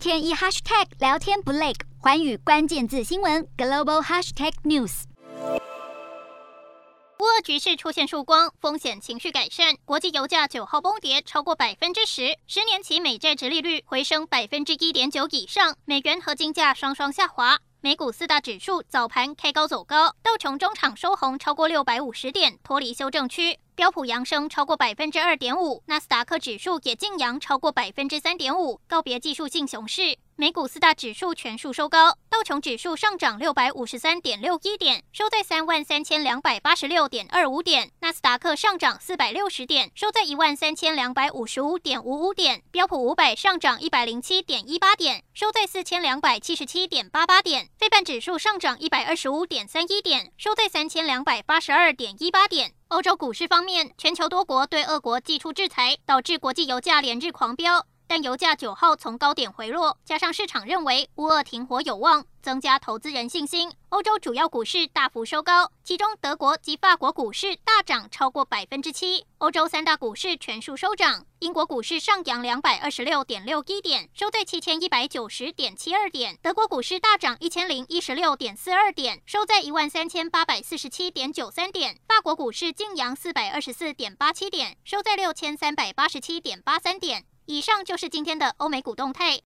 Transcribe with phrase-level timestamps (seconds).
[0.00, 5.02] 天一 hashtag 聊天不累，寰宇关键字新闻 global hashtag news。
[7.18, 17.58] 乌俄局势出现曙光，风险情绪改善，国际油价九号崩跌超过百分之十，十年期美债殖利率回升百分之一点九以上，美元和金价双双下滑。
[17.82, 30.18] 美股四大指数早盘开高走高，道琼中场收红超过六百五十点，脱离修正区；标普扬升超过百分之二点五，纳斯达克指数也净扬超过百分之三点五，告别技术性熊市。
[30.40, 52.72] 美股四大指数全数收高，道琼指数上涨六百五十三点六一点，收在三万三千两百八十六点二五点；纳斯达克上涨四百六十点，收在一万三千两百五十五点五五点；标普五百上涨一百零七点一八点，收在四千两百七十七点八八点；费半指数上涨一百二十五点三一点，收在三千两百八十二点一八点。
[52.88, 57.84] 欧洲股市方面，全球多国对俄国祭出制裁，导致国际油价连日狂飙。
[58.10, 63.70] 但油价九号从高点回落，加上市场认为乌俄停火有望，增加投资人信心。
[63.90, 69.24] 欧洲主要股市大幅收高，其中德国及法国股市大涨超过百分之七。
[69.38, 87.24] 欧洲三大股市全数收涨，英国股市上扬两百二十六点六一点，收在七千一百九十点七二点；德国股市大涨一千零一十六点四二点，收在一万三千八百四十七点九三点；法国股市净扬四百二十四点八七点，收在六千三百八十七点八三点。
[87.50, 89.36] 以上就是今天的欧美股动态。